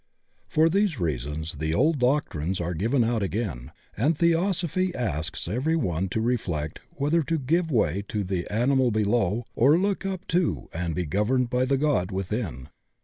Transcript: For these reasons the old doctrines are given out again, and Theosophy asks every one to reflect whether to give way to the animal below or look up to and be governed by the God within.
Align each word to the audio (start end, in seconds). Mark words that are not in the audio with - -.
For 0.47 0.67
these 0.67 0.99
reasons 0.99 1.57
the 1.59 1.75
old 1.75 1.99
doctrines 1.99 2.59
are 2.59 2.73
given 2.73 3.03
out 3.03 3.21
again, 3.21 3.71
and 3.95 4.17
Theosophy 4.17 4.95
asks 4.95 5.47
every 5.47 5.75
one 5.75 6.09
to 6.09 6.19
reflect 6.21 6.79
whether 6.95 7.21
to 7.21 7.37
give 7.37 7.69
way 7.69 8.03
to 8.07 8.23
the 8.23 8.49
animal 8.51 8.89
below 8.89 9.45
or 9.53 9.77
look 9.77 10.03
up 10.03 10.27
to 10.29 10.69
and 10.73 10.95
be 10.95 11.05
governed 11.05 11.51
by 11.51 11.65
the 11.65 11.77
God 11.77 12.09
within. 12.09 12.69